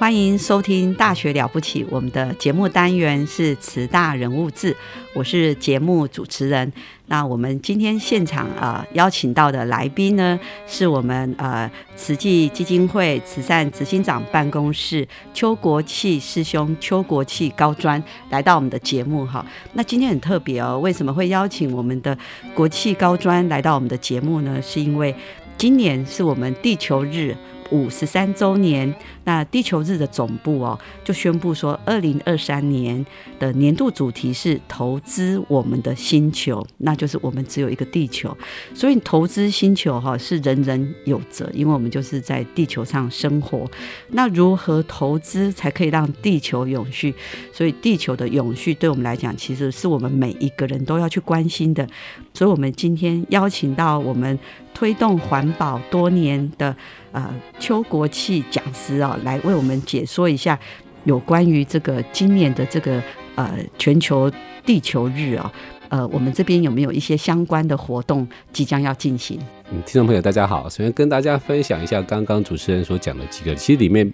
[0.00, 4.74] 欢迎收听《大学了不起》，我们的节目单元是慈大人物志，
[5.12, 6.72] 我是节目主持人。
[7.08, 19.44] 那我们今天现场啊邀请到的来宾呢，是我们呃慈济基金会慈善执行长办公室邱国器师兄邱国器高专来到我们的节目哈。
[19.74, 22.16] 那今天很特别哦，为什么会邀请我们的
[22.54, 24.62] 国器高专来到我们的节目呢？
[24.62, 25.14] 是因为
[25.58, 27.36] 今年是我们地球日。
[27.70, 28.92] 五十三周年，
[29.24, 33.04] 那地球日的总部哦，就宣布说，二零二三年
[33.38, 38.36] 的年度主题是投资我们的星球，那就是我们只有一个地球，
[38.74, 43.70] 所以投资星球哈是人人有责，因为我们就是在地球上生活。
[44.08, 47.14] 那如何投资才可以让地球永续？
[47.52, 51.86] 所以地球的永续对我们来讲，其实是我们每一个人都要去关心的。
[52.34, 54.38] 所以我们今天邀请到我们
[54.74, 56.74] 推动环保多年的。
[57.12, 60.58] 呃，邱国器讲师啊，来为我们解说一下
[61.04, 63.02] 有关于这个今年的这个
[63.34, 64.30] 呃全球
[64.64, 65.52] 地球日啊，
[65.88, 69.40] 呃，我们这边有没有一些相关的活动即将要进行？
[69.72, 74.10] 嗯，听众朋友大家好，首先跟大家分享一下刚刚主持人所讲的几个，其实里面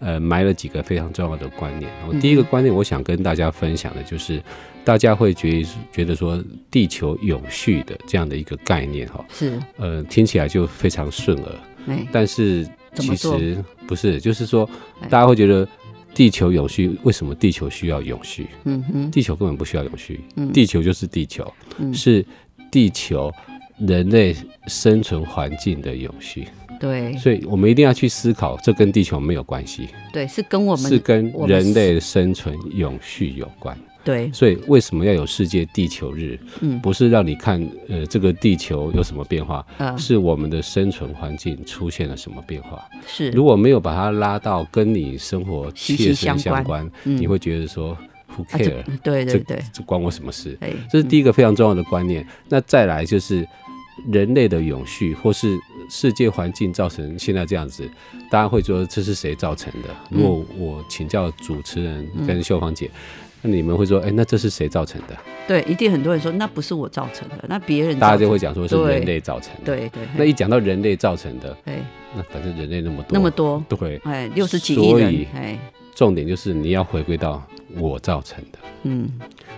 [0.00, 1.90] 呃埋了几个非常重要的观念。
[2.08, 4.42] 我第一个观念，我想跟大家分享的就是，
[4.84, 11.54] 大家会觉觉得说地球永续的这样的一个概念哈，是呃听起来就非常顺耳。
[12.12, 14.68] 但是其实不是，就是说，
[15.08, 15.66] 大家会觉得
[16.14, 18.48] 地球永续，为什么地球需要永续？
[18.64, 20.20] 嗯哼，地球根本不需要永续，
[20.52, 21.52] 地球就是地球，
[21.92, 22.24] 是
[22.70, 23.32] 地球
[23.78, 24.34] 人类
[24.66, 26.48] 生存环境的永续。
[26.80, 29.88] 对，所以我们一定要去思考，这跟地球没有关系。
[30.12, 33.78] 对，是跟我们是跟人类生存永续有关。
[34.10, 36.36] 对，所以为什么要有世界地球日？
[36.60, 39.64] 嗯，不是让你看呃这个地球有什么变化，
[39.96, 42.84] 是我们的生存环境出现了什么变化。
[43.06, 47.96] 是，如果没有把它拉到跟你生活切身相关，你会觉得说
[48.36, 48.82] who care？
[49.02, 50.58] 对对对，这关我什么事？
[50.90, 52.26] 这是第一个非常重要的观念。
[52.48, 53.46] 那再来就是
[54.10, 55.56] 人类的永续，或是
[55.88, 57.88] 世界环境造成现在这样子，
[58.30, 59.88] 大家会说这是谁造成的？
[60.10, 62.90] 如果我请教主持人跟秀芳姐。
[63.42, 65.16] 那你们会说，哎，那这是谁造成的？
[65.48, 67.98] 对，一定很多人说那不是我造成的，那别人。
[67.98, 69.60] 大家就会讲说是人类造成的。
[69.64, 70.02] 对对。
[70.16, 71.82] 那一讲到人类造成的，哎，
[72.14, 75.58] 那反正人类那么多，那么多，对，哎，六十几亿人，哎，
[75.94, 77.42] 重点就是你要回归到
[77.76, 78.58] 我造成的。
[78.82, 79.08] 嗯，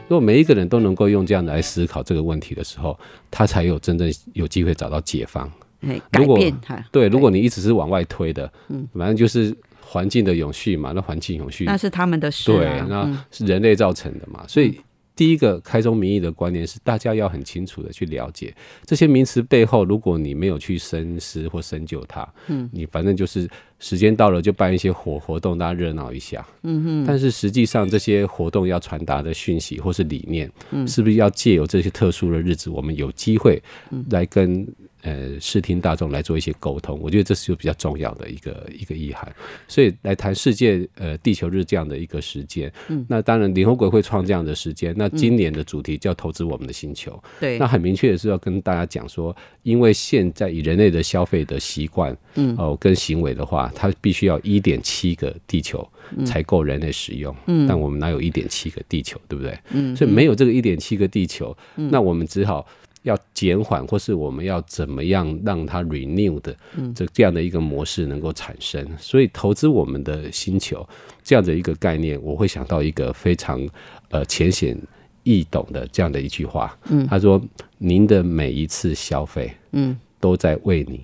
[0.08, 2.96] 如果每一个人都能够用这样来思考这个问题的时候，
[3.30, 5.50] 他才有真正有机会找到解放。
[5.80, 6.54] 哎，改变。
[6.92, 9.52] 对，如果你一直是往外推的，嗯，反正就是。
[9.84, 14.44] 环境的永续嘛，那环境永续那是他们的事，对，那是人类造成的嘛。
[14.48, 14.78] 所以
[15.14, 18.54] 第一个开宗明义的观念是，大家要很清楚的去了解
[18.86, 19.84] 这些名词背后。
[19.84, 23.46] 如果你没有去深思或深究它，嗯，你反正就是
[23.78, 27.04] 时间到了就办一些活活动，大家热闹一下，嗯哼。
[27.06, 33.62] 但是实际上这些活动要传达的讯息或是理念，嗯，是不是要借由这些特殊的日子，我们有机会
[34.10, 34.66] 来跟。
[35.02, 39.30] 呃，视听大众来做一些沟通，我觉得这是就比较重要的一个一个意涵。
[39.66, 44.94] 所以来谈世界呃地球日这样的一个时间，嗯，那当然联合国会创这样的时间。
[44.96, 55.86] 那今年的主题叫投资我们的星球，对，那很明确的是要跟大家讲说，因为现在以人类的消费的习惯，嗯，哦跟行为的话，它必须要一点七个地球
[56.24, 59.58] 才够人类使用，嗯，但我们哪有一点七个地球，对不对？
[59.72, 62.64] 嗯，所以没有这个一点七个地球，那我们只好。
[63.02, 66.56] 要减缓，或是我们要怎么样让它 renew 的
[66.94, 68.86] 这这样的一个模式能够产生。
[68.98, 70.88] 所以投资我们的星球
[71.22, 73.66] 这样的一个概念，我会想到一个非常
[74.10, 74.76] 呃浅显
[75.22, 76.76] 易懂的这样的一句话。
[76.90, 77.40] 嗯，他说
[77.78, 81.00] ：“您的每一次消费，嗯，都在为你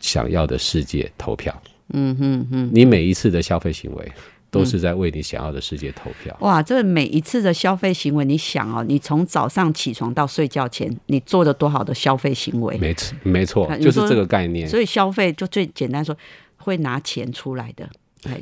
[0.00, 1.62] 想要的世界投票。”
[1.92, 4.12] 嗯哼哼，你每一次的消费行为。
[4.54, 6.36] 都是在为你想要的世界投票。
[6.40, 12.78] 哇，这每一次的消费行为，你想哦，你从早上起床到睡觉前，你做了多少的消费行为？
[12.78, 14.68] 没错，没错，就是这个概念。
[14.68, 16.16] 所以消费就最简单说，
[16.56, 17.88] 会拿钱出来的。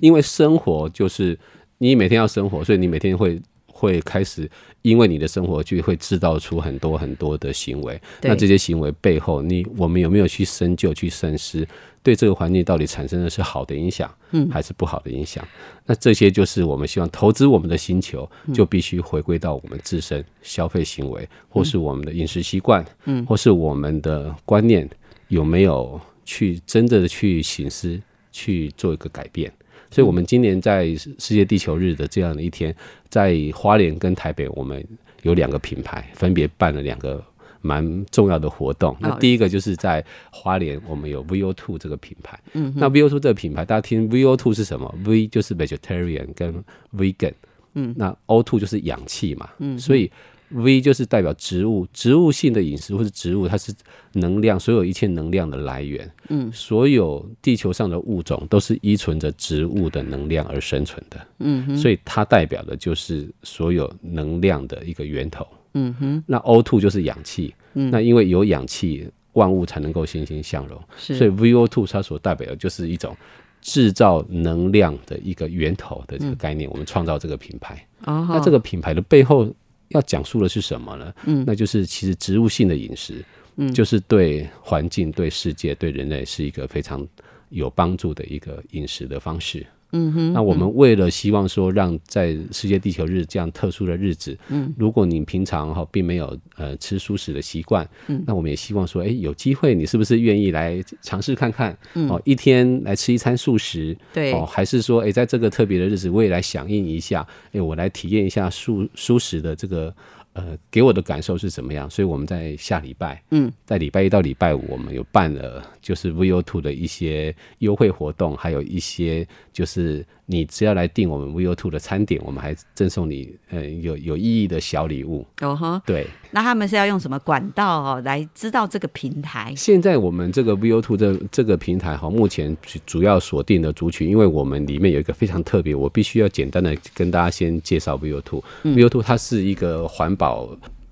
[0.00, 1.36] 因为生活就是
[1.78, 4.48] 你每天要生活，所以你每天会会开始，
[4.82, 8.00] 因为你的生活就会制造出很多很多的行为。
[8.20, 11.66] 那这些行为背后，你我们有没有去深究、去深思？
[12.04, 15.46] 对这个环境到底产生的是好的影响，嗯，还是不好的影响？
[15.86, 24.88] 那这些就是我们希望投资我们的星球，就必须回归到我们自身消费行为，或是我们的饮食习惯，嗯，或是我们的观念
[25.28, 28.00] 有没有去真正的去醒思，
[28.32, 29.52] 去做一个改变。
[29.92, 32.74] 所以，我们今年在世界地球日的这样的一天，
[33.08, 34.84] 在花莲跟台北，我们
[35.22, 37.22] 有两个品牌分别办了两个。
[37.64, 38.96] 蛮重要的活动。
[38.98, 42.36] 那第一个就是在花莲，我们有 VO Two 这个品牌。
[42.54, 46.52] 嗯，那 VO Two 这个品牌，大家听 VO Two 是什么？V 就是 vegetarian 跟
[46.92, 47.32] vegan。
[47.74, 49.48] 嗯，那 O Two 就是氧气嘛。
[49.58, 50.10] 嗯，所以
[50.52, 53.72] V 就是代表植物，植物性的饮食或是植物，它是
[54.12, 56.10] 能量，所有一切能量的来源。
[56.28, 61.26] 嗯，所有地球上的物种都是依存着植物的能量而生存的。
[61.38, 65.46] 嗯，所以它代表的就是所有能量的一个源头。
[65.74, 73.16] 嗯哼，那 O two 就是氧气，嗯，那因为有氧气，万物才能够欣欣向荣，是，所以 V O two 它所代表的就是一种
[73.62, 76.68] 制造能量的一个源头的这个概念。
[76.68, 79.50] 我们创造这个品牌，哦，那这个品牌的背后
[79.94, 81.14] 要讲述的是什么呢？
[81.26, 83.24] 嗯，那就是其实植物性的饮食，
[83.56, 87.06] 嗯，就是对环境、对世界、对人类是一个非常
[87.50, 89.66] 有帮助的一个饮食的方式。
[89.92, 101.76] 嗯哼，那我们为了希望说，让在世界地球日这样特殊的日子，嗯，如果你平常哈并没有呃吃素食的习惯，嗯，那我们也希望说，哎，有机会你是不是愿意来尝试看看？
[102.08, 109.94] 哦，一天来吃一餐素食，对，哦，还是说，哎，在这个特别的日子，我也来响应一下，哎，我来体验一下素素食的这个。
[110.34, 111.88] 呃，给我的感受是怎么样？
[111.90, 125.26] 所以我们在下礼拜，嗯，在礼拜一到礼拜五，我们有办了就是 VO Two 的一些优惠活动，还有一些就是你只要来订我们 VO Two 的餐点，我们还赠送你呃有有意义的小礼物。
[125.40, 126.06] 哦哈，对。
[126.30, 129.52] 那他们是要用什么管道哦来知道这个平台？
[129.56, 138.42] 现在我们这个 VO Two 这这个平台哈，目前主要锁定的族群，因为我们里面有一个非常特别，我必须要简单的跟大家先介绍 VO Two。
[138.62, 140.12] VO Two 它是一个环。
[140.22, 140.48] 保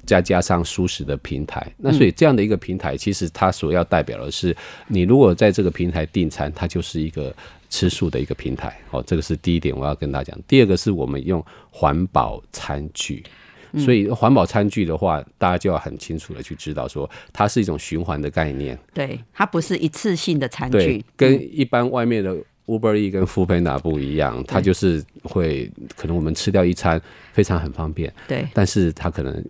[0.06, 4.56] 再加上舒适的平台，那所以这样的一个平台，其实它所要代表的是，
[4.88, 7.32] 你如果在这个平台订餐，它就是一个
[7.70, 8.78] 吃素的一个平台。
[8.90, 10.42] 哦，这个是第一点，我要跟大家讲。
[10.46, 13.24] 第二个是我们用环保餐具，
[13.78, 18.78] 所以环保餐具的话，大家就要很清楚的去知道，说它是一种循环的概念。
[18.92, 22.36] 对，它不是一次性的餐具，跟一般外面的
[22.66, 27.00] Uber E 跟 f o o p a n d a 不一样，它就是会可能我们吃掉一餐。
[27.32, 29.42] 非常很方便，对，但是它可能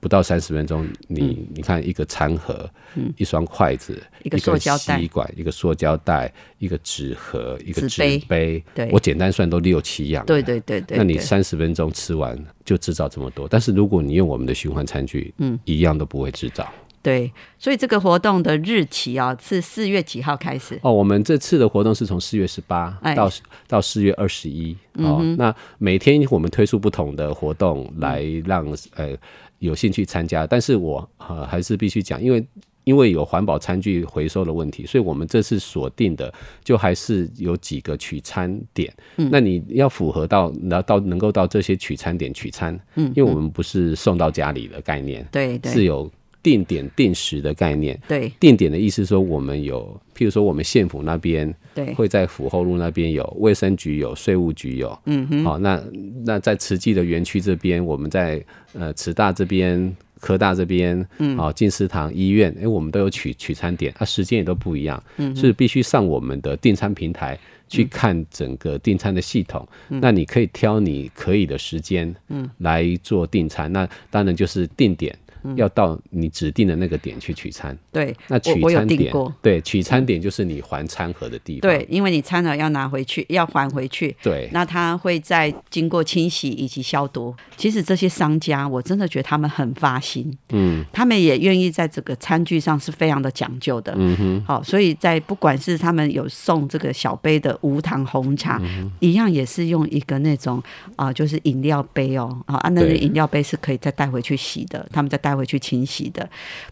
[0.00, 16.66] 不到三十分钟，你你看一个餐盒，嗯，一双筷子，一个塑胶吸管，一个塑胶袋，一个纸盒，一个纸杯，对，我简单算都六七样，对对对对，那你三十分钟吃完就制造这么多，但是如果你用我们的循环餐具，嗯，一样都不会制造。
[17.02, 20.78] 对，所以这个活动的日期啊是四月几号开始？
[20.82, 23.30] 哦，我们这次的活动是从四月十八到
[23.66, 24.76] 到四月二十一。
[24.94, 28.66] 哦，那每天我们推出不同的活动来让
[28.96, 29.16] 呃
[29.60, 32.46] 有兴趣参加，但是我呃还是必须讲，因为
[32.84, 36.30] 因为有环保餐具回收的问题，所以我们这次锁定的
[36.62, 38.92] 就还是有几个取餐点。
[39.16, 46.10] 嗯，那你要符合到拿到能够到这些取餐点取餐，嗯，因为我们不是送到家里的概念，对，是有。
[46.42, 55.82] 定点定时的概念，对，定点的意思说，我们有，譬如说，我们县府那边，对，会在府后路那边有，卫生局有，税务局有，嗯哼，好，那
[56.24, 58.42] 那在慈济的园区这边，我们在
[58.72, 75.16] 呃慈大这边、科大这边，嗯，好，进食堂、医院，哎，我们都有取取餐点，啊时间也都不一样，嗯，是必须上我们的订餐平台去看整个订餐的系统，那你可以挑你可以的时间，嗯，来做订餐，那当然就是定点。
[75.56, 77.76] 要到你指定的那个点去取餐。
[77.92, 79.32] 对，那取餐点过。
[79.42, 81.70] 对，取餐点就是你还餐盒的地方。
[81.70, 84.14] 对，因为你餐盒要拿回去，要还回去。
[84.22, 87.34] 对，那他会在经过清洗以及消毒。
[87.56, 90.36] 其实这些商家，我真的觉得他们很发心。
[90.50, 93.94] 嗯，他们也愿意在这个餐具上是非常的讲究的。
[93.96, 98.60] 嗯哼，好，所以在不管是他们有送这个小杯的无糖红茶，
[99.00, 100.62] 一样也是用一个那种
[100.96, 106.28] 啊，就是饮料杯哦，啊，那个饮料杯是可以再带回去洗的，他们再带回去清洗的。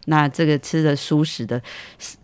[0.07, 1.61] 那这个吃的舒适的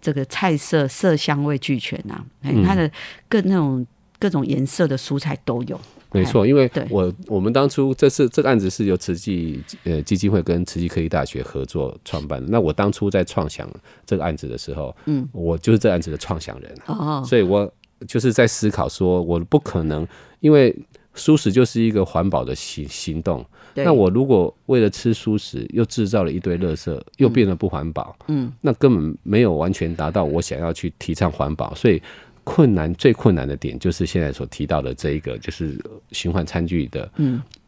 [0.00, 2.22] 这个菜色色香味俱全呐，
[2.64, 2.90] 它的
[3.28, 3.86] 各那种
[4.18, 5.80] 各种颜色的蔬菜都有。
[6.12, 12.46] 没错，因为我我们当初这次这个案子是由慈济呃基金会跟慈济科技大学合作创办的。
[12.48, 13.68] 那我当初在创想
[14.06, 17.68] 这个案子的时候，嗯，我就是这案子的创想人，哦，所以我
[18.06, 20.06] 就是在思考说，我不可能
[20.38, 20.72] 因为
[21.14, 32.00] 素食就是一个环保的行行动，那我如果为了吃素食又制造了一堆垃圾，又变得不环保，嗯，那根本没有完全达到我想要去提倡环保，所以。
[32.46, 37.10] 困难最困难的点就是现在所提到的这一个，就是循环餐具的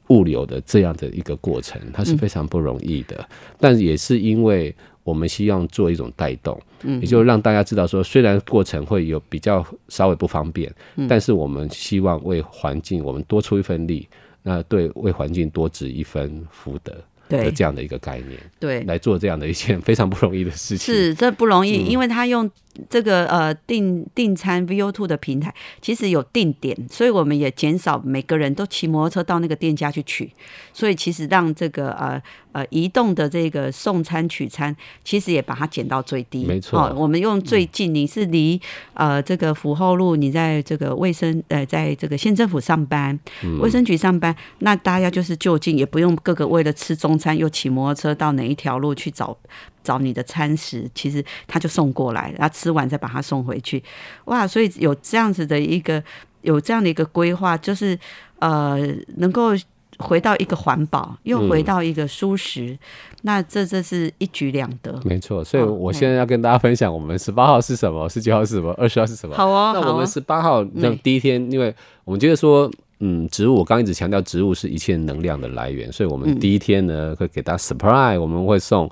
[0.08, 3.26] 物流的这样的一个过程，它是非常不容易的。
[3.58, 6.60] 但也是因为我们希望做一种带动，
[7.00, 10.70] 也就让大家知道说，虽然过程会有比较稍微不方便，
[11.08, 14.06] 但是我们希望为环境我们多出一份力，
[14.49, 16.97] 那对为环境多值一分福德。
[17.28, 20.95] 的这样的一个概念，对，来做这样的一件非常不容易的事情。
[20.95, 22.49] 是，这不容易，因为他用
[22.88, 30.30] 这个呃订订餐 V O Two 的平台，其实有定点，所以我们也减少每个人都骑摩托车到那个店家去取，
[30.73, 36.45] 所以其实让这个呃呃移动的这个送餐取餐，其实也把它减到最低。
[36.45, 38.61] 没错，我们用最近，你是离
[38.95, 43.18] 呃这个府后路，你在这个卫生呃在这个县政府上班，
[43.61, 47.15] 卫生局上班，那大家就是就近，也不用各个为了吃中。
[47.18, 49.37] 餐又骑摩托车到哪一条路去找
[49.82, 53.82] 找你的餐食，其实他就送过来，然后吃完再把它送回去。
[54.26, 56.02] 哇，所以有这样子的一个
[56.42, 57.99] 有这样的一个规划，就是
[58.38, 58.78] 呃
[59.16, 59.50] 能够
[59.99, 62.78] 回到一个环保，又回到一个舒适，
[63.23, 65.00] 那这这是一举两得。
[65.04, 69.37] 没错，所以我现在要跟大家分享，我们十八号是什么，十九号是什么，二十号是什么。
[69.37, 72.70] 好哦，那我们十八号那第一天，因为我们觉得说。
[73.00, 78.91] 嗯，植物我刚一直强调，植物是一切能量的来源，所以我们第一天呢会给大家 surprise，我们会送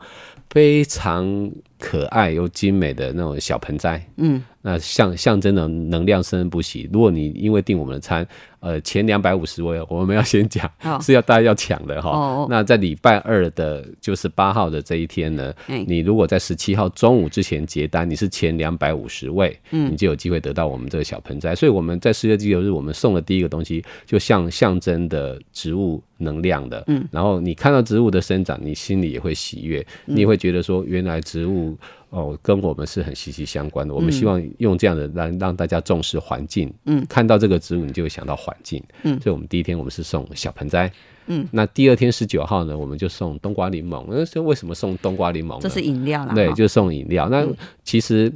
[0.51, 6.89] 非常可爱又精美的那种小盆栽，嗯，那象象征的能量生生不息。
[6.93, 8.27] 如果你因为订我们的餐。
[8.65, 10.67] 呃，前两百五十位，我们要先讲，
[11.03, 12.47] 是要大家要抢的哈。
[12.49, 15.53] 那在礼拜二的，就是八号的这一天呢，
[15.87, 21.55] 你如果在十七号中午之前结单，你是前两百五十位，你就有机会得到我们这个小盆栽。
[21.55, 26.83] 所以我们在世界地球日，我们送的第一个东西，就像象征的植物能量的。
[26.87, 31.64] 嗯，然后你看到植物的生长，你心里也会喜悦，你也会觉得说，原来植物。
[32.11, 33.95] 哦，跟我们是很息息相关的。
[33.95, 36.73] 我们希望用这样的让让大家重视环境。
[36.87, 38.83] 嗯，看到这个植物，你就会想到环境。
[39.03, 40.91] 嗯，所以我们第一天我们是送小盆栽。
[41.27, 44.05] 嗯，那第二天十九号呢，我们就送冬瓜柠檬。
[44.09, 45.61] 那是为什么送冬瓜柠檬？
[45.61, 46.35] 这是饮料啦。
[46.35, 47.29] 对，就送饮料。
[47.29, 47.47] 那
[47.83, 48.33] 其实。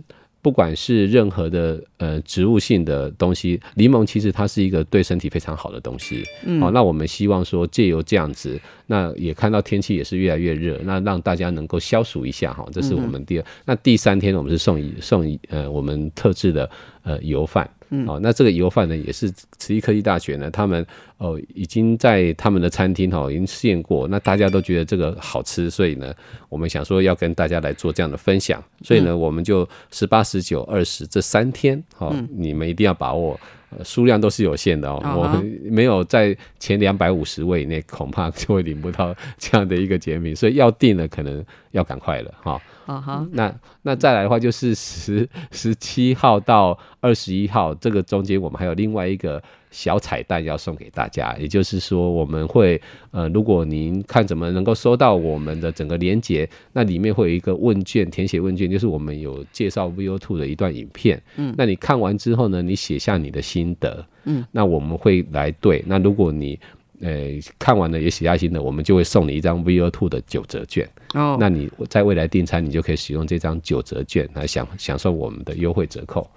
[0.49, 6.25] 不管是任何的呃植物性的东西，柠檬其实它是一个对身体非常好的东西。
[6.59, 12.67] 好，那我们希望说借由这样子，那也看到天气也是越来越热，那让大家能够消暑一下哈。
[12.73, 13.45] 这是我们第二。
[13.67, 16.71] 那第三天我们是送一送一呃我们特制的
[17.02, 17.69] 呃油饭。
[17.90, 20.87] 嗯，哦，那这个油饭呢，也是慈溪科技大学呢，他们
[21.18, 26.14] 哦已经在他们的餐厅哈已经试验过，那大家都觉得这个好吃，所以呢，
[26.49, 33.38] 我们想说要跟大家来做这样的分享，所以呢，我们就十八、十九、二十这三天，哈，你们一定要把握。
[33.85, 42.59] 数量都是有限的哦，我没有在前两百五十位以内，恐怕就会领不到这样的一个减品，所以要定了可能要赶快了哈。
[42.88, 49.42] 啊哈，那那再来的话就是 十十七号到二十一号，这个中间我们还有另外一个。
[49.71, 52.80] 小彩蛋要送给大家，也就是说，我们会
[53.11, 61.23] 呃，如果您看怎么能够收到我们的整个连接，那里面会有一个问卷，填写问卷，就是我们有介绍 VO Two 的一段影片。
[61.37, 64.02] 嗯，那你看完之后呢，你写下你的心得。
[64.25, 65.85] 嗯，那我们会来对。
[65.87, 66.59] 那如果你
[67.00, 67.11] 呃
[67.59, 70.88] 看完了也写下心得，我们就会送你一张 VO Two 的九折券。
[71.14, 76.28] 哦，那你在未来订餐，你就可以使用这张九折券来享享受我们的优惠折扣。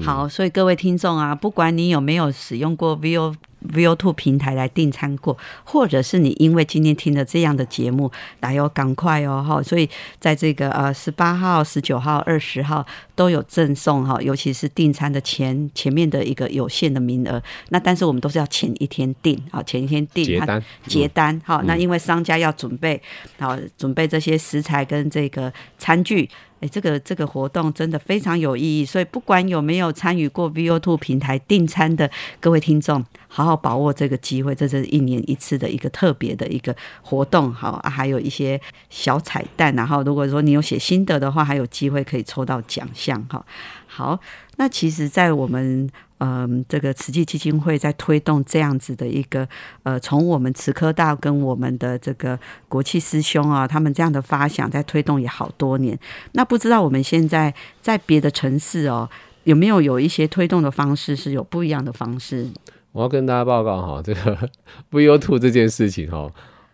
[0.00, 3.34] 好，所以各位听众啊，不管你有没有使用过 VO。
[3.72, 9.62] Vo Two 平台来订餐过，或者是你因为今天听了这样的节目，来哦赶快哦哈！
[9.62, 12.84] 所以在这个呃十八号、十九号、二十号
[13.14, 17.40] 都有赠送哈，尤其是订餐的前前面的一个有限的名额。
[17.68, 21.62] 那但是我们都是要前一天订啊，前一天订结单结单好。
[21.62, 23.00] 那因为商家要准备
[23.38, 26.28] 好准备这些食材跟这个餐具。
[26.62, 43.44] 哎，这个这个活动真的非常有意义，所以不管有没有参与过 VO2 平台订餐的各位听众，好好把握这个机会，这是一年一次的一个特别的一个活动，好，还有一些小彩蛋，然后如果说你有写心得的话，还有机会可以抽到奖项，哈，
[43.88, 44.20] 好，
[44.56, 45.90] 那其实，在我们。
[46.24, 49.48] 嗯，这个慈济基金会在推动这样子的一个
[49.82, 52.38] 呃，从我们慈科大跟我们的这个
[52.68, 55.98] 国际师兄啊，他们这样的发想在推动也好多年。
[56.34, 59.10] 那不知道我们现在在别的城市哦，
[59.42, 62.46] 有没有有一些推动的方式是有不一样的方式？
[62.92, 64.48] 我要跟大家报告哈，这个
[64.92, 66.30] VO t 这件事情哈，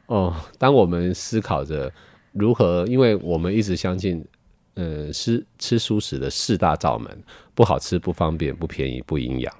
[0.09, 1.91] 哦，当我们思考着
[2.33, 4.23] 如何，因为我们一直相信。
[4.81, 7.11] 嗯，吃吃素食的四大罩门，
[7.53, 9.53] 不好吃、不方便、不便宜、不营养。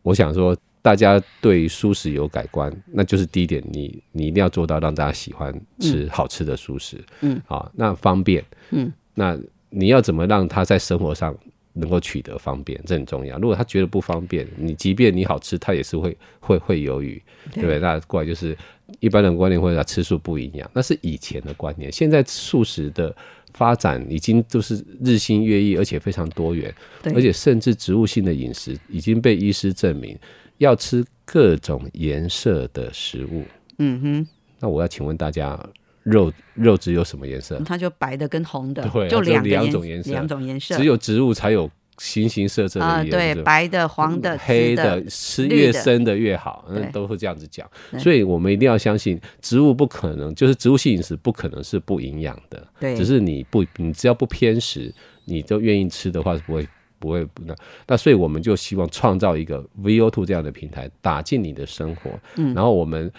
[0.00, 7.04] 我想说，大家对素食有改观，那就是第一点，你你一定要做到让大家喜欢吃好吃的素食。
[7.22, 9.36] 嗯，好，那方便，嗯，那
[9.70, 11.36] 你要怎么让他在生活上
[11.72, 13.36] 能够取得方便，这很重要。
[13.38, 17.20] 如果他觉得不方便，你即便你好吃，他也是会会会犹豫，
[17.52, 17.80] 对不对？
[17.80, 18.56] 那过来就是
[19.00, 23.12] 一般人观念会说吃素不营养，那是以前的观念，现在素食的。
[23.54, 26.74] 发展已经就是日新月异，而且非常多元，
[27.14, 30.18] 而且甚至植物性的饮食已经被医师证明
[30.58, 33.44] 要吃各种颜色的食物。
[33.78, 34.28] 嗯哼，
[34.58, 35.58] 那我要请问大家，
[36.02, 37.60] 肉肉只有什么颜色？
[37.64, 41.70] 它就白的跟红的，对，就两两种颜色，两种颜色，只有植物才有。
[42.00, 47.68] 形形色色的颜色，对，白的、黄的、黑的，吃越深的越好，那都会这样子讲。
[47.98, 54.90] 所以我们一定要相信，植物不可能就是植物性饮食不可能是不营养的，对，只是你不，你只要不偏食，
[55.26, 56.66] 你都愿意吃的话是不会
[56.98, 57.54] 不会那
[57.86, 63.12] 那，所以我们就希望创造一个 VO Two 这样的平台，打进你的生活，嗯，然后我们。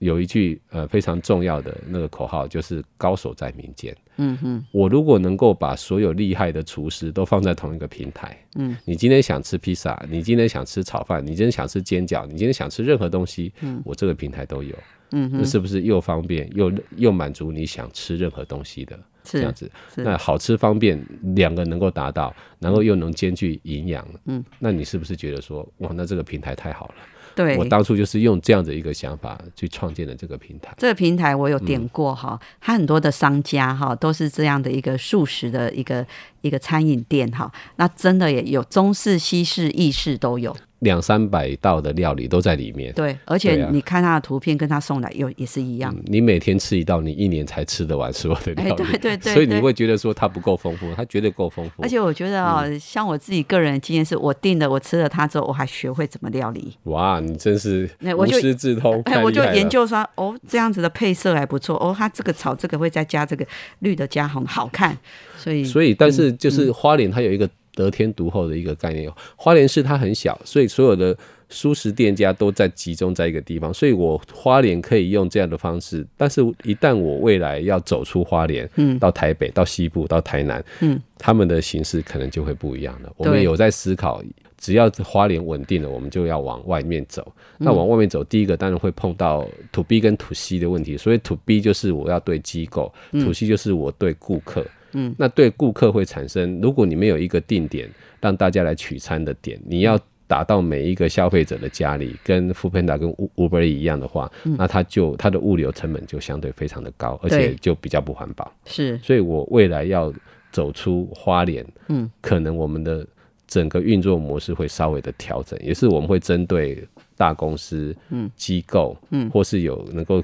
[0.00, 3.94] 有一句呃非常重要的那个口号，就是高手在民间。
[4.22, 14.76] 嗯哼，我如果能够把所有厉害的厨师都放在同一个平台，嗯，你今天想吃披萨，你今天想吃炒饭，你今天想吃煎饺，你今天想吃任何东西，嗯，我这个平台都有。
[15.12, 19.68] 嗯哼，那是不是又方便又又满足你想吃任何东西的这样子？
[19.96, 21.02] 那好吃方便
[21.34, 26.94] 两个能够达到，然后又能兼具营养，嗯，那你是不是觉得说哇，那这个平台太好了？
[27.34, 30.74] 对，我当初就是用这样的一个想法去创建了这个平台。
[30.78, 36.06] 这个平台我有点过哈，它很多的商家哈都是这样的一个素食的一个
[36.40, 40.56] 一个餐饮店哈，那真的也有中式、西式、意式都有。
[40.80, 45.94] 两三百道的料理都在里面，对，而且你看他的图片，跟他送来又也是一样。
[46.06, 51.82] 你每天吃一道，你一年才吃得完所有的料理，对对对，所以你会觉得说它不够丰富，它绝对够丰富。
[51.82, 56.74] 而且我觉得啊，像我自己个人的经验是，我订了，我吃了它之后，我还学会怎么料理。
[56.84, 59.02] 哇，你真是无师自通！
[59.04, 63.46] 哎，我就研究说，哦，这样子的配色还不错，哦，它这个炒这个会再加这个
[63.80, 64.96] 绿的加红，好看。
[65.36, 67.48] 所以，所以，但是就是花莲它有一个。
[67.74, 71.16] 得天独厚的一个概念，花莲市它很小，所以所有的
[71.48, 76.06] 素食店家都在集中在一个地方，所以我花莲可以用这样的方式。
[76.16, 83.12] 但是，一旦我未来要走出花莲，嗯，到台北、到西部、到台南，嗯，他们的形式可能就会不一样了。
[83.16, 84.22] 我们有在思考，
[84.58, 87.32] 只要花莲稳定了，我们就要往外面走。
[87.58, 90.96] 那往外面走，第一个当然会碰到 to B 跟 to C 的问题。
[90.96, 94.60] 所以 to B 就是我要对机构，to C 就是我对顾客。
[94.62, 94.68] 嗯，
[95.16, 97.88] 那对顾客会产生，如果你没有一个定点
[98.20, 108.52] 让大家来取餐的点，你要打到每一个消费者的家里，跟富平达跟 Uber 一样的话，那它就它的物流成本就相对非常的高，而且就比较不环保。
[108.64, 110.12] 是，所以我未来要
[110.52, 113.06] 走出花莲，嗯，可能我们的
[113.46, 118.30] 整个运作模式会稍微的调整，也是我们会针对大公司、嗯。
[118.36, 120.22] 机构，嗯，或是有能够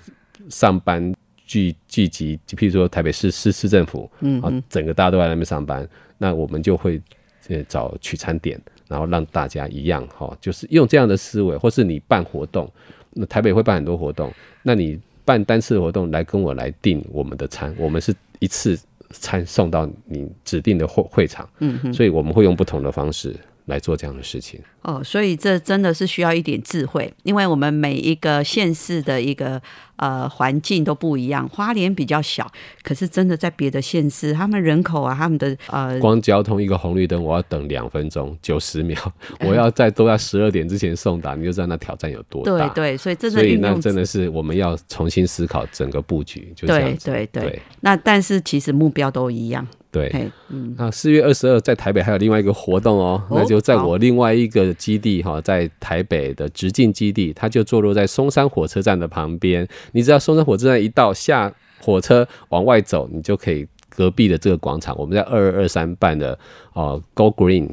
[0.49, 1.13] 上班。
[1.47, 7.01] 聚聚集，就譬如说台北市市市政府，嗯，啊，整个大家都在那边上班，那我们就会
[7.49, 12.71] 呃找取餐点，然后让大家一样哈，就是用这样的思维，或是你办活动，
[13.13, 14.33] 那台北会办很多活动，
[14.63, 18.79] 那你办单次活动来跟我来订我们的餐，我们是一次
[19.11, 23.35] 餐送到你指定的会会场，嗯，所以我们会用不同的方式。
[23.67, 24.61] 来做这样的事情。
[24.83, 29.61] 哦，所以这真的是需要一点智慧，因为我们每一个县市的一个
[29.97, 31.49] 呃环境都不一样。
[31.49, 32.49] 花莲比较小，
[32.83, 38.97] 可是真的在别的县市，他们人口啊，他们的呃， 光交通一个红绿灯，我要等两分钟九十秒，
[39.45, 42.69] 我要在都要十二点之前送达，你就知道那挑战有多大。
[42.69, 47.11] 对对，所以这所以那真的是我们要重新思考整个布局，就这样子。
[47.11, 49.67] 对对对，那但是其实目标都一样。
[49.91, 59.67] 对，嗯，那四月二十二在台北还有另外一个活动哦，那就在我另外一个基地哈，在台北的直径基地，它就坐落在松山火车站的旁边。
[59.93, 66.39] 你知道松山火车站一到下火车往外走，你就可以隔壁的这个广场，我们在二二二三办的
[66.75, 67.71] 哦，Go Green，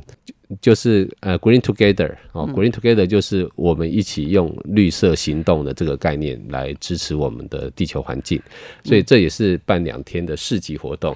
[0.61, 8.41] 就是呃 Green Together 哦，Green Together 就是我们一起用绿色行动的这个概念来支持我们的地球环境，
[8.85, 11.13] 所以这也是办两天的市集活动。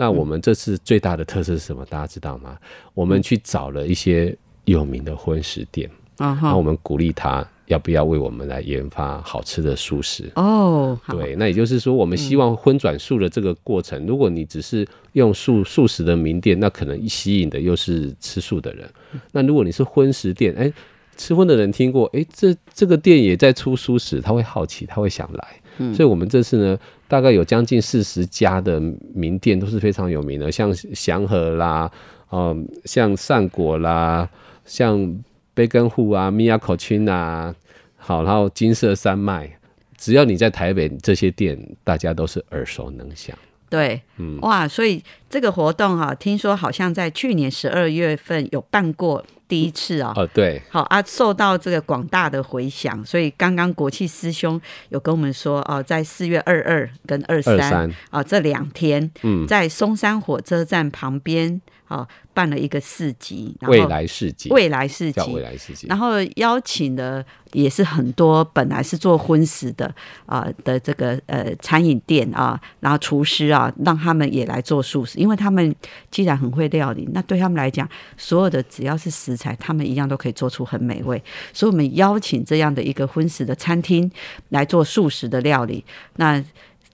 [0.00, 1.84] 那我们这次最大的特色是什么？
[1.86, 2.56] 大家知道吗？
[2.94, 4.32] 我们去找了一些
[4.64, 10.96] 有名的荤食店，然后我们鼓励他要不要为我们来研发好吃的素食哦。
[11.08, 18.88] 对，那也就是说，我们希望荤转素的这个过程，如果你只是用素素食的名店，那可能吸引的又是吃素的人。
[19.32, 20.72] 那如果你是荤食店，哎，
[21.16, 25.57] 吃荤的人听过，哎，这这个店也在出素食，他会好奇，他会想来。
[25.94, 28.80] 所以，我们这次呢，大概有将近四十家的
[29.14, 31.90] 名店都是非常有名的，像祥和啦，
[32.32, 34.28] 嗯，像善果啦，
[34.64, 35.22] 像
[35.54, 37.54] 贝根户啊，米亚口青啊，
[37.96, 39.48] 好，然后金色山脉，
[39.96, 43.36] 只要你在台北这些店，大家都是耳熟能详。
[43.68, 49.24] 对，嗯，哇，所以这个活动哈，听说好像在去年十二月份有办过。
[49.48, 69.92] 第一次啊，哦对，好啊，受到这个广大的回响，所以刚刚国庆师兄有跟我们说哦，在四月二二跟二三啊这两天，嗯，在松山火车站旁边啊办了一个市集，未来市集，未来市集，未来市集，然后邀请的也是很多本来是做荤食的
[70.26, 75.74] 啊的这个呃餐饮店啊，然后厨师啊，让他们也来做素食，因为他们
[76.10, 81.20] 既然很会料理，那对他们来讲，所有的只要是食材，他们一样都可以做出很美味，
[81.52, 84.08] 所以我们邀请这样的一个荤食的餐厅
[84.50, 85.84] 来做素食的料理，
[86.16, 86.42] 那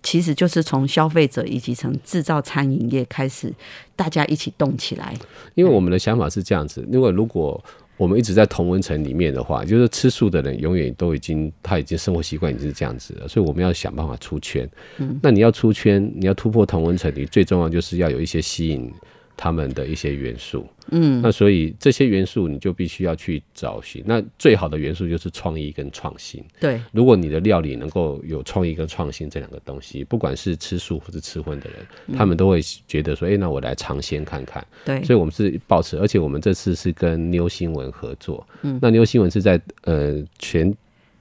[0.04, 3.52] 其实就是从消费者以及从制造餐饮业开始，
[3.96, 5.12] 大家一起动起来。
[5.56, 7.60] 因为我们的想法是这样子，因为如果
[7.96, 14.68] 我们一直在同温层里面的话，就是吃素的人永远都已经他已经生活习惯已经是这样子了，所以我们要想办法出圈。
[14.98, 18.92] 嗯，那你要出圈，你要突破同温层，你最重要就是要有一些吸引。
[19.36, 24.02] 他们的一些元素，嗯，那所以这些元素你就必须要去找寻。
[24.06, 26.42] 那最好的元素就是创意跟创新。
[26.60, 38.46] 对，如果你的料理能够有创意跟创新这两个东西，不管是吃素或是吃荤的人，他们都会觉得说：“哎，那我来尝鲜看看。”对，所以我们是保持，而且我们这次是跟妞新闻合作。
[38.62, 40.72] 嗯，那妞新闻是在呃全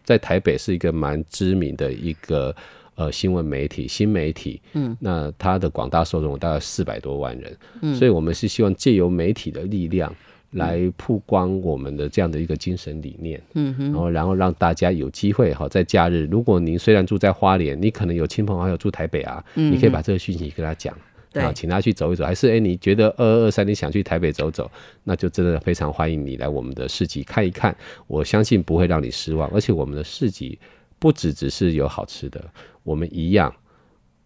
[0.04, 2.56] 在台北是一个蛮知名的一个。
[2.96, 10.16] 呃，新闻媒体、新媒体，嗯，那它的广大受众大概四百多万人，嗯，所以我们是希望借由媒体的力量
[10.52, 20.96] 来曝光我们的这样的一个精神理念，嗯哼，然后然后让大家有机会哈，在假日，如果您虽然住在花莲，你可能有亲朋好友住台北啊，嗯，你可以把这个讯息跟他讲，
[21.32, 24.70] 对，请他去走一走，还是哎，你觉得二二二三你想去台北走走，
[25.04, 27.76] 那就真的非常欢迎你来我们的市集看一看，
[28.06, 30.60] 我相信不会让你失望，而且我们的市集
[31.04, 32.42] 不只只是有好吃的。
[32.84, 33.54] 我们一样，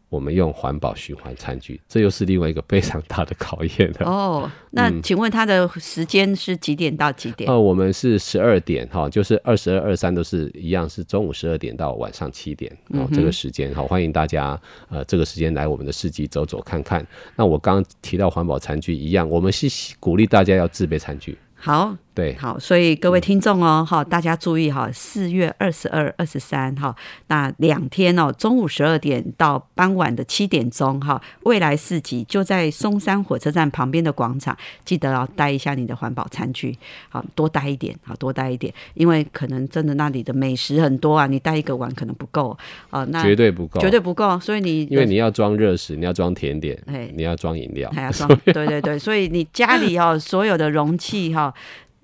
[0.09, 4.05] 我们用环保循环餐具，这又是另外一个非常大的考验了。
[4.05, 7.49] 哦，那请问它的时间是几点到几点？
[7.49, 17.03] 呃，我们是十二点哈，就是二十二、二三都是一样，是中午十二点到晚上七点哦，这个时间好，欢迎大家呃这个时间来我们的市集走走看看。
[17.35, 19.67] 那我刚刚提到环保餐具一样，我们是
[19.99, 21.35] 鼓励大家要自备餐具。
[21.59, 26.95] 好，对，好，所以各位听众哦，哈，大家注意哈，四月二十二、二十三哈，
[27.27, 36.75] 那两天哦，中午十二点到傍晚的七点钟哈，未来市集就在松山火车站旁边的广场，记得要带一下你的环保餐具，
[37.09, 42.57] 好多带一点，好多带一点，因为可能真的那里的美食很多啊，你带一个碗可能不够
[42.89, 46.75] 啊，那绝对不够，绝对不够，所以你因为你要装热食，你要装甜点，
[47.13, 51.53] 你要装饮料，还要装， 对对对，所以你家里哈所有的容器哈。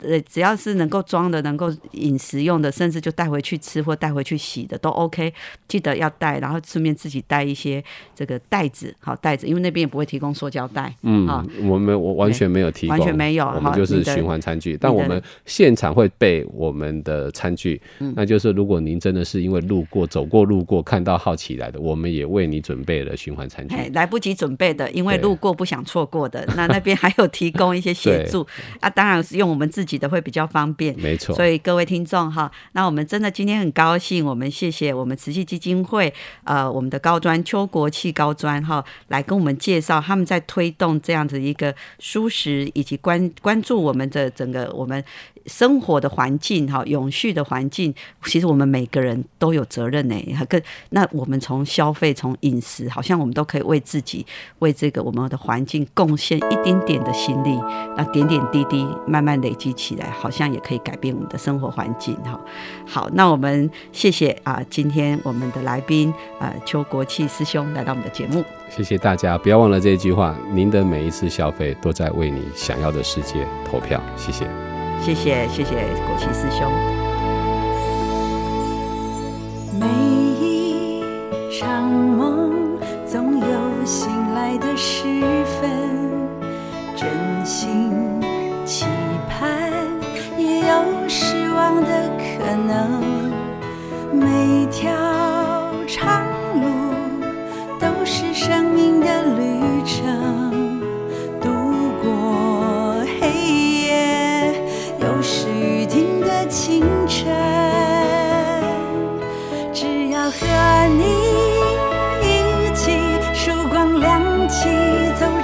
[0.04, 5.34] 呃，只要是能够装的、能够饮食用的，甚至就带回去吃或带回去洗的都 OK。
[5.68, 10.94] 记得要带，然后顺便自己带一些这个袋子，好袋子，因为那边也不会提供塑胶袋。
[11.02, 14.78] 嗯，啊，我们我完全没有提供，完全没有，我们就是循环餐具。
[14.80, 17.82] 但我们现场会备我们的餐具，
[18.16, 23.76] 那就是如果您真的是因为路过、走过、路过看到好奇来的，我们也为你准备了循环餐具。
[23.94, 28.46] 来不及准备的，因为路过不想错过的，那那边还有提供一些协助
[28.80, 28.90] 啊。
[28.90, 31.36] 当然是用我们自己的会比较方便，没错。
[31.36, 45.04] 所以各位听众哈，那我们真的今天很高兴，我们谢谢我们慈济基金会呃我们的高专邱国器高专哈来跟我们介绍他们在推动这样子一个舒适以及关关注我们的整个我们。
[45.46, 50.16] 生活的环境哈，永续的环境，其实我们每个人都有责任呢。
[50.48, 54.26] 跟那我们从消费、从饮食，好像我们都可以为自己、
[54.60, 57.58] 为这个我们的环境贡献一点点的心力。
[57.96, 62.40] 那点点滴滴慢慢累积起来，好像也可以改变我们的生活环境哈。
[62.86, 68.44] 好，那我们谢谢啊，今天我们的来宾啊，邱国器师兄来到我们的节目。
[68.70, 74.02] 谢谢大家，不要忘了这句话：您的每一次消费都在为你想要的世界投票。
[74.18, 74.73] 谢谢。
[75.06, 75.76] 谢谢谢谢
[76.08, 76.72] 国旗师兄。
[79.78, 79.86] 每
[80.40, 81.04] 一
[81.52, 82.54] 场梦
[83.06, 83.46] 总有
[83.86, 85.04] 醒来的时
[85.60, 85.70] 分，
[86.96, 87.92] 真心
[88.66, 88.86] 期
[89.28, 89.74] 盼
[90.38, 93.04] 也有失望的可能。
[94.14, 94.90] 每条
[95.86, 96.94] 长路
[97.78, 100.53] 都是生命的旅程。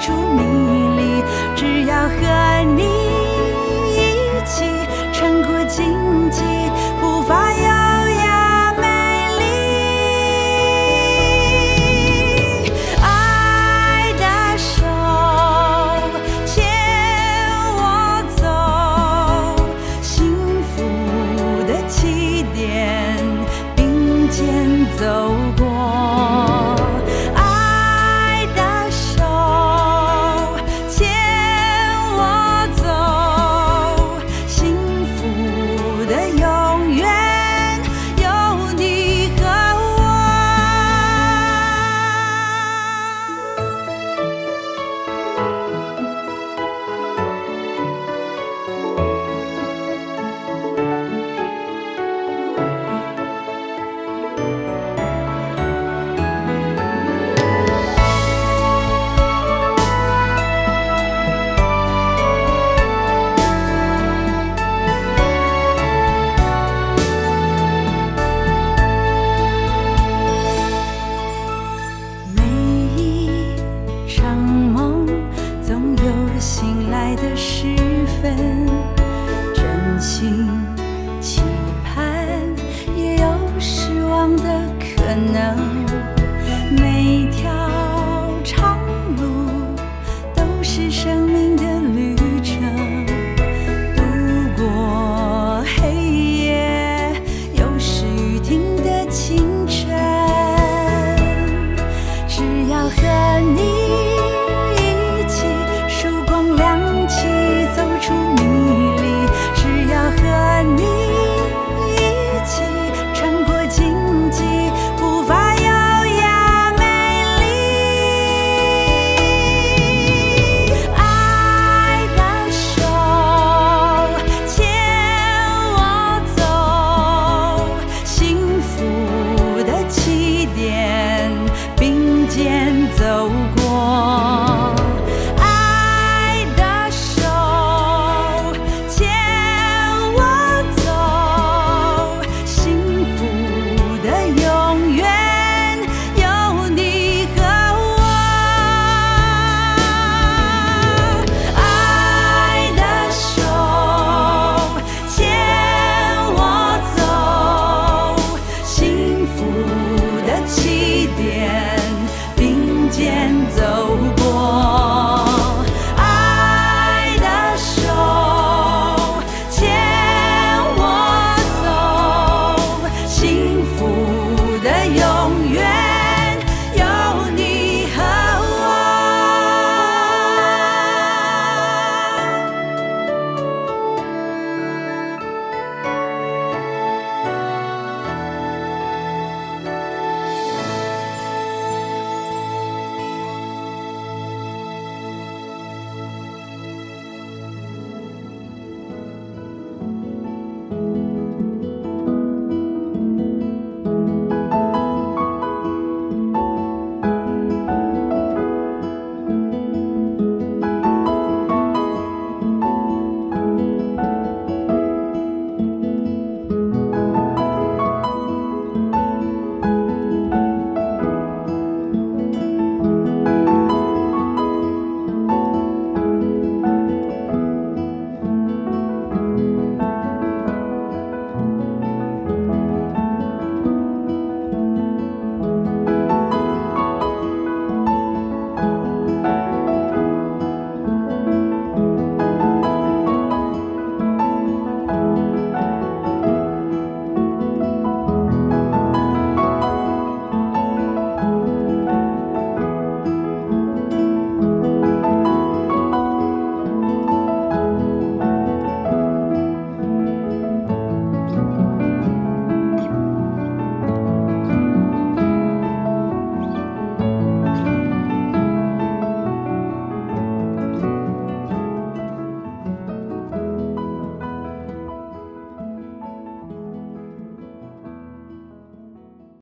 [0.10, 0.49] 福。